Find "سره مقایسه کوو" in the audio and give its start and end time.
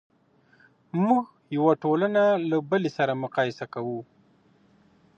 2.97-3.99